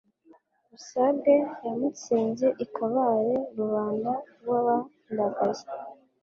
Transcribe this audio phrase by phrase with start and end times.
[0.69, 5.65] Busage yamutsinze i Kabale Rubanda rwabandagaye